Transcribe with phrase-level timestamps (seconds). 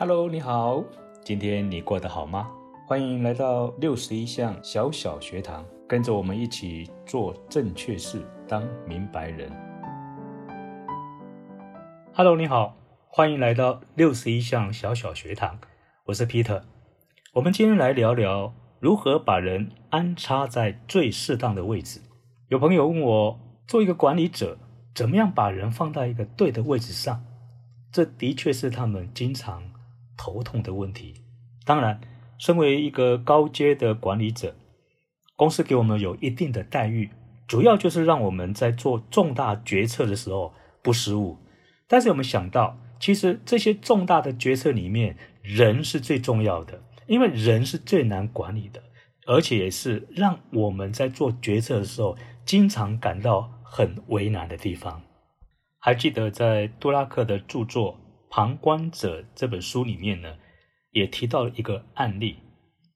[0.00, 0.82] Hello，你好，
[1.22, 2.50] 今天你过得好吗？
[2.86, 9.52] 欢迎来到六十一项小小学堂，跟着我们一起做正确事，当明白人。
[12.14, 12.74] Hello，你好，
[13.08, 15.58] 欢迎来到六十一项小小学堂，
[16.06, 16.62] 我是 Peter。
[17.34, 22.00] 我们今天来聊聊如何把人安插在最适当的位置。
[22.48, 24.56] 有朋友问我，做一个管理者，
[24.94, 27.22] 怎么样把人放在一个对的位置上？
[27.92, 29.62] 这的确是他们经常
[30.20, 31.14] 头痛的问题。
[31.64, 31.98] 当然，
[32.36, 34.54] 身为一个高阶的管理者，
[35.34, 37.08] 公司给我们有一定的待遇，
[37.48, 40.52] 主要就是让我们在做重大决策的时候
[40.82, 41.38] 不失误。
[41.88, 48.82] 但是我们想到，其实这些重大的决策里面，人是最重要的，因为人是最难管理的，
[49.26, 52.16] 而且也是让我们在做决策的时候。
[52.46, 55.02] 经常感到很为难的地方，
[55.78, 57.92] 还记得在杜拉克的著作
[58.30, 60.36] 《旁观者》这本书里面呢，
[60.92, 62.36] 也提到了一个案例。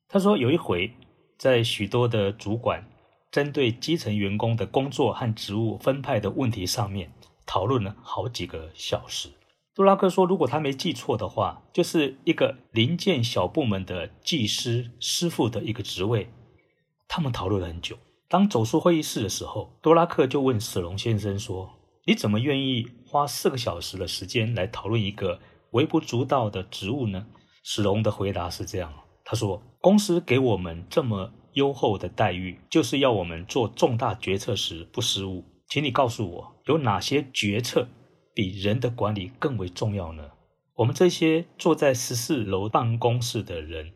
[0.09, 0.95] 他说有一回，
[1.37, 2.89] 在许多的主管
[3.33, 7.13] 针对基层员工的工作和职务分派的问题上面
[7.45, 9.29] 讨论了好几个小时。
[9.75, 16.31] 杜拉克说，如果他没记错的话，就是一个零件小部门的技师师傅的一个职位，
[17.09, 17.98] 他们讨论了很久。
[18.29, 21.73] 当走出会议室的时候，多拉克就问史隆先生说
[22.07, 27.27] ：“你怎么愿意花四个小时的时间来讨论一个微不足道的职务呢？”
[27.63, 28.93] 史隆的回答是这样
[29.25, 35.45] ：“他说，公司给我们这么优厚的待遇，就是要我们做重大决策时不失误。
[35.69, 37.89] 请你告诉我，有哪些决策
[38.35, 40.31] 比人的管理更为重要呢？
[40.75, 43.93] 我们这些坐在十四楼办公室的人，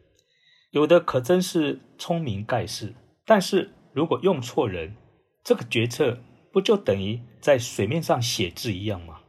[0.70, 4.95] 有的可真是聪明盖世，但是……”如果用错人，
[5.42, 6.20] 这个决策
[6.52, 9.20] 不就等于在水面上写字一样吗？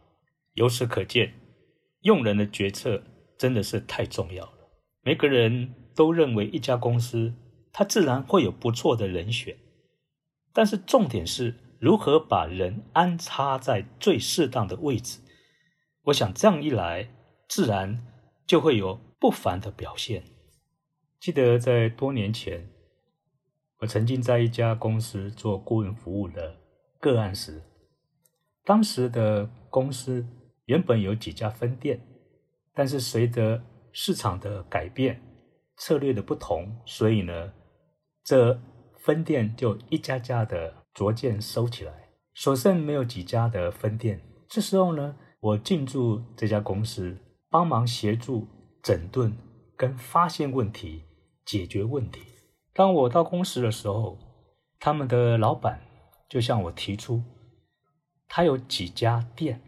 [0.53, 1.33] 由此可见，
[2.01, 3.03] 用人的决策
[3.37, 4.53] 真的是太重要了。
[5.01, 7.33] 每个人都认为一家公司，
[7.71, 9.57] 它自然会有不错的人选，
[10.53, 15.19] 但是重点是如何把人安插在最适当的位置。
[16.03, 17.09] 我想这样一来，
[17.47, 18.05] 自然
[18.45, 20.23] 就会有不凡的表现。
[21.19, 22.69] 记得在多年前。
[23.81, 26.57] 我曾经在一家公司做顾问服务的
[26.99, 27.63] 个案时，
[28.65, 30.25] 当时的公司
[30.65, 31.99] 原本有几家分店，
[32.73, 35.21] 但是随着市场的改变、
[35.77, 37.53] 策略的不同，所以呢，
[38.23, 38.59] 这
[38.97, 44.21] 分店就一家家的逐渐收起来，所剩没有几家的分店。
[44.49, 47.17] 这时候呢，我进驻这家公司，
[47.49, 48.45] 帮忙协助
[48.83, 49.33] 整顿
[49.77, 51.03] 跟发现问题、
[51.45, 52.21] 解决问题。
[52.73, 54.17] 当我到公司的时候，
[54.79, 55.81] 他们的老板
[56.29, 57.21] 就向我提出，
[58.27, 59.59] 他有几家店，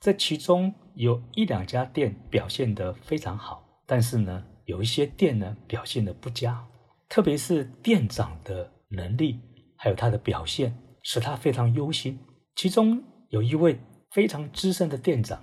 [0.00, 6.66] 这其中有一两家店表现得非常好，但是呢，有一些店呢表现得不佳，
[7.08, 9.40] 特别是店长的能力
[9.76, 12.18] 还有他的表现，使他非常忧心。
[12.56, 13.78] 其中有一位
[14.10, 15.42] 非常资深的店长，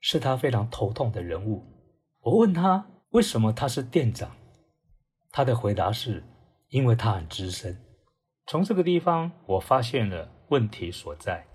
[0.00, 1.62] 是他非常头痛的人物。
[2.20, 4.34] 我问他为什么他是店长，
[5.30, 6.24] 他的回答是。
[6.72, 7.76] 因为他很资深，
[8.50, 11.46] 从这个地方我发现了问题所在，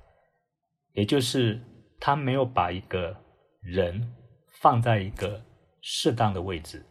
[0.94, 1.60] 也就是
[2.00, 3.18] 他没有把一个
[3.60, 4.16] 人
[4.62, 5.44] 放在一个
[5.82, 6.86] 适当的位置，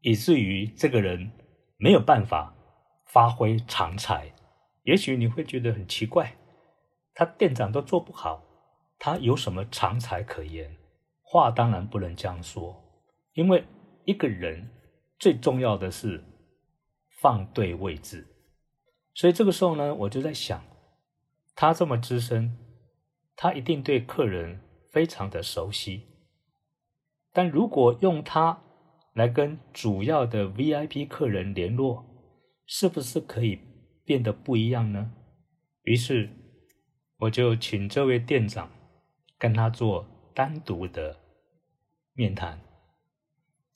[0.00, 1.30] 以至于这个人
[1.76, 2.52] 没有办法
[3.06, 4.34] 发挥长才。
[4.82, 6.34] 也许你会觉得很奇怪，
[7.14, 8.42] 他店长都做不好，
[8.98, 10.76] 他有什么长才可言？
[11.22, 12.74] 话当然不能这样说，
[13.34, 13.64] 因为
[14.04, 14.68] 一个人
[15.20, 16.24] 最重要的是。
[17.22, 18.26] 放对位置，
[19.14, 20.64] 所以这个时候呢，我就在想，
[21.54, 22.58] 他这么资深，
[23.36, 24.60] 他一定对客人
[24.90, 26.02] 非常的熟悉。
[27.32, 28.62] 但如果用他
[29.12, 32.04] 来跟主要的 VIP 客人联络，
[32.66, 33.60] 是不是可以
[34.04, 35.12] 变得不一样呢？
[35.82, 36.30] 于是
[37.18, 38.70] 我就请这位店长
[39.38, 41.20] 跟他做单独的
[42.14, 42.60] 面谈。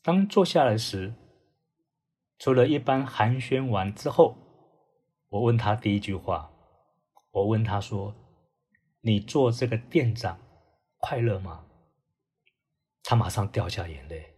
[0.02, 1.14] 当坐下来时，
[2.38, 4.47] 除了一般寒暄完之后，
[5.28, 6.50] 我问他第一句话，
[7.30, 8.14] 我问他说
[9.02, 10.38] ：“你做这个店长
[10.98, 11.66] 快乐吗？”
[13.04, 14.34] 他马上掉下眼泪，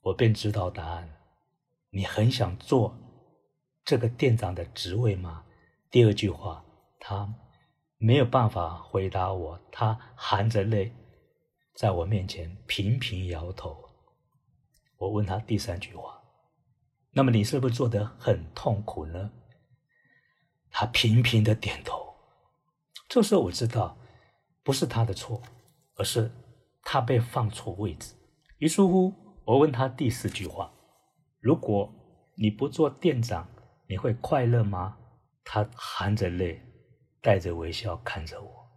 [0.00, 1.08] 我便知道答案。
[1.90, 2.96] 你很想做
[3.84, 5.44] 这个店长的职位吗？
[5.90, 6.64] 第二句话，
[6.98, 7.34] 他
[7.98, 10.92] 没有办法回答我，他含着泪
[11.74, 13.76] 在我面前频频摇头。
[14.96, 16.22] 我问他第三句话。
[17.12, 19.30] 那么你是不是做得很痛苦呢？
[20.82, 22.12] 他频频的点头。
[23.08, 23.96] 这时候我知道，
[24.64, 25.40] 不是他的错，
[25.94, 26.28] 而是
[26.82, 28.16] 他被放错位置。
[28.58, 29.14] 于是乎，
[29.44, 30.72] 我问他第四句话：
[31.38, 31.88] 如果
[32.34, 33.48] 你不做店长，
[33.88, 34.98] 你会快乐吗？
[35.44, 36.60] 他含着泪，
[37.20, 38.68] 带着微笑看着我。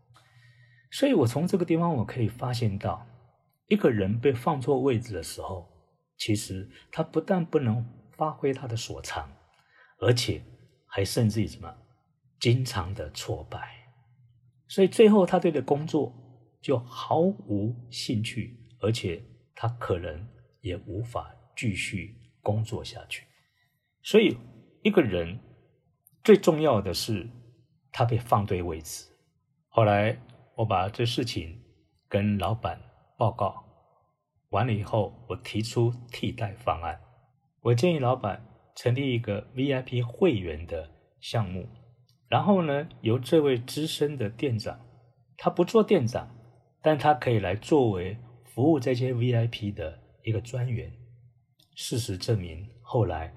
[0.92, 3.04] 所以，我从这个地方我可以发现到，
[3.68, 5.68] 一个人被放错位置的时候，
[6.18, 9.28] 其实他不但不能发挥他的所长，
[10.00, 10.44] 而且
[10.86, 11.76] 还甚至于什么，
[12.40, 13.60] 经常的挫败。
[14.68, 16.14] 所以，最后他对的工作
[16.62, 19.24] 就毫无兴趣，而且
[19.54, 20.28] 他可能
[20.62, 23.26] 也无法继续工作下去。
[24.02, 24.38] 所以，
[24.84, 25.40] 一个人
[26.24, 27.30] 最重要的是
[27.92, 29.06] 他被放对位置。
[29.70, 30.18] 后来，
[30.56, 31.62] 我把这事情
[32.10, 32.82] 跟老板
[33.18, 33.64] 报告
[34.50, 37.00] 完了以后，我提出替代方案。
[37.62, 38.46] 我建议老板
[38.76, 40.90] 成立一个 VIP 会员的
[41.20, 41.68] 项目，
[42.28, 44.80] 然后呢，由这位资深的店长，
[45.38, 46.36] 他不做店长，
[46.82, 50.92] 但他可以来作为服务这些 VIP 的一个专员。
[51.76, 53.34] 事实证明，后来。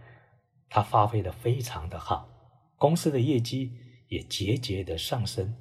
[0.70, 2.28] 他发挥的非常的好，
[2.76, 3.72] 公司的业绩
[4.08, 5.56] 也节节的上升，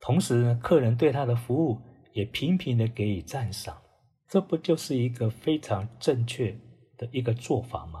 [0.00, 1.78] 同时呢，客人对他的服务
[2.14, 3.82] 也频频的给予赞赏，
[4.26, 6.58] 这不就是一个非常正确
[6.96, 8.00] 的一个做法吗？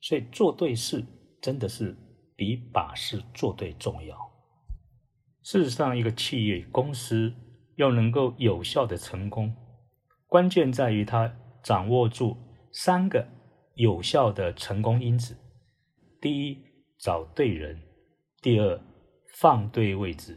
[0.00, 1.04] 所以做对事
[1.42, 1.96] 真的是
[2.40, 4.16] 比把事做对重要。
[5.42, 7.34] 事实上，一个企业公司
[7.76, 9.54] 要能够有效的成功，
[10.26, 11.30] 关键在于他
[11.62, 12.38] 掌握住
[12.72, 13.28] 三个
[13.74, 15.36] 有效的成功因子。
[16.18, 16.64] 第一，
[16.98, 17.76] 找对人；
[18.40, 18.80] 第二，
[19.34, 20.32] 放对位置；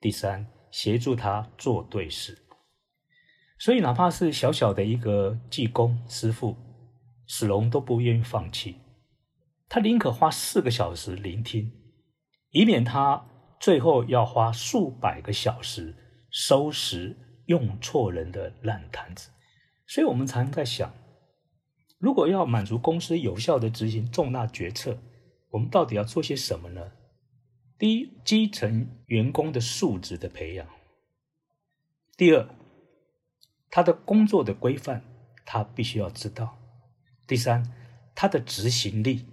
[0.00, 2.38] 第三，协助他做对事。
[3.58, 6.56] 所以，哪怕是小小的一个技工师傅，
[7.26, 8.76] 史龙都不愿意放弃。
[9.74, 11.72] 他宁可花四个小时聆听，
[12.50, 13.26] 以免他
[13.58, 15.96] 最后要花数百个小时
[16.30, 17.16] 收拾
[17.46, 19.30] 用错人的烂摊子。
[19.86, 20.92] 所以，我们常在想，
[21.98, 24.98] 如果要满足公司有效的执行重大决策，
[25.48, 26.92] 我们到底要做些什么呢？
[27.78, 30.66] 第一，基层员工的素质的培养；
[32.18, 32.46] 第二，
[33.70, 35.02] 他的工作的规范，
[35.46, 36.58] 他必须要知道；
[37.26, 37.72] 第三，
[38.14, 39.24] 他的执行力；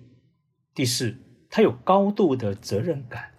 [0.80, 1.14] 第四，
[1.50, 3.34] 他有高度的责任感。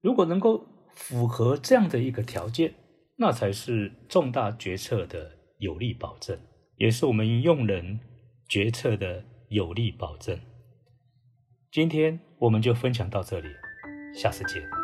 [0.00, 2.72] 如果能够符合这样的一个条件，
[3.16, 6.38] 那才是重大决策的有力保证，
[6.76, 8.00] 也是我们用人
[8.48, 10.40] 决策的有力保证。
[11.70, 13.48] 今天我们就分享到这里，
[14.14, 14.81] 下次见。